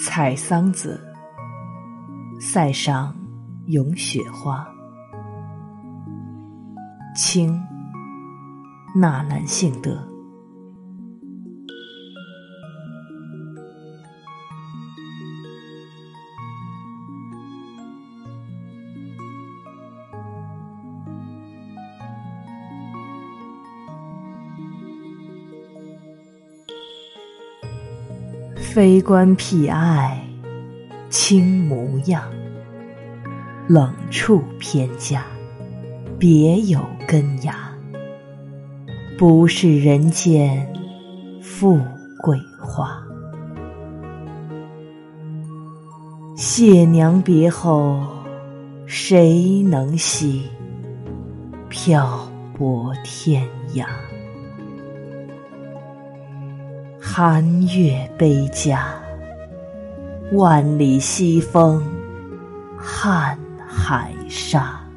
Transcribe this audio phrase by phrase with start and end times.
[0.00, 1.00] 采桑子，
[2.40, 3.12] 塞上
[3.66, 4.64] 咏雪花。
[7.16, 7.60] 清，
[8.94, 10.07] 纳兰性德。
[28.70, 30.22] 非关僻爱，
[31.08, 32.22] 轻模样。
[33.66, 35.24] 冷处偏家，
[36.18, 37.54] 别有根芽。
[39.16, 40.70] 不是人间
[41.40, 41.80] 富
[42.22, 43.02] 贵花。
[46.36, 47.98] 谢娘别后，
[48.84, 50.42] 谁能惜？
[51.70, 53.86] 漂泊天涯。
[57.20, 58.94] 寒月悲家，
[60.34, 61.82] 万里西风，
[62.80, 64.87] 瀚海沙。